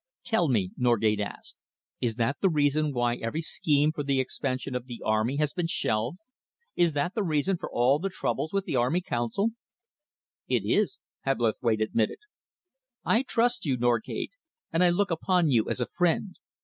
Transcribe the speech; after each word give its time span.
"Tell 0.23 0.47
me," 0.47 0.71
Norgate 0.77 1.19
asked, 1.19 1.57
"is 1.99 2.15
that 2.15 2.37
the 2.41 2.49
reason 2.49 2.91
why 2.91 3.17
every 3.17 3.43
scheme 3.43 3.91
for 3.91 4.01
the 4.01 4.19
expansion 4.19 4.73
of 4.73 4.87
the 4.87 5.03
army 5.05 5.35
has 5.37 5.53
been 5.53 5.67
shelved? 5.67 6.17
Is 6.75 6.93
that 6.95 7.13
the 7.13 7.21
reason 7.21 7.55
for 7.55 7.69
all 7.71 7.99
the 7.99 8.09
troubles 8.09 8.51
with 8.51 8.65
the 8.65 8.75
Army 8.75 9.01
Council?" 9.01 9.49
"It 10.47 10.63
is," 10.65 10.97
Hebblethwaite 11.25 11.81
admitted. 11.81 12.17
"I 13.05 13.21
trust 13.21 13.63
you, 13.67 13.77
Norgate, 13.77 14.31
and 14.73 14.83
I 14.83 14.89
look 14.89 15.11
upon 15.11 15.51
you 15.51 15.69
as 15.69 15.79
a 15.79 15.85
friend. 15.85 16.35